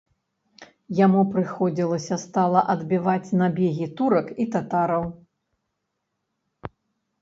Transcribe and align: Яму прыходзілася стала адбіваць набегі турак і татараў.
Яму 0.99 1.21
прыходзілася 1.35 2.15
стала 2.25 2.65
адбіваць 2.77 3.33
набегі 3.45 3.91
турак 4.03 4.27
і 4.41 4.53
татараў. 4.57 5.11